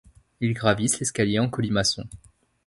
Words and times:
Ils 0.39 0.55
gravissent 0.55 0.97
l’escalier 0.97 1.37
en 1.37 1.47
colimaçon. 1.47 2.05